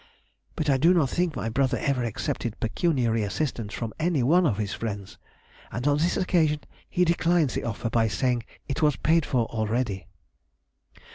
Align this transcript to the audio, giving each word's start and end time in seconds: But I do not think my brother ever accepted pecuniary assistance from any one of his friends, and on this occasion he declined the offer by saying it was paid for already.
But 0.55 0.67
I 0.67 0.77
do 0.77 0.95
not 0.95 1.11
think 1.11 1.35
my 1.35 1.47
brother 1.47 1.77
ever 1.77 2.03
accepted 2.03 2.59
pecuniary 2.59 3.21
assistance 3.21 3.71
from 3.75 3.93
any 3.99 4.23
one 4.23 4.47
of 4.47 4.57
his 4.57 4.73
friends, 4.73 5.19
and 5.71 5.87
on 5.87 5.97
this 5.99 6.17
occasion 6.17 6.61
he 6.89 7.05
declined 7.05 7.51
the 7.51 7.65
offer 7.65 7.91
by 7.91 8.07
saying 8.07 8.41
it 8.67 8.81
was 8.81 8.95
paid 8.95 9.27
for 9.27 9.45
already. 9.45 10.07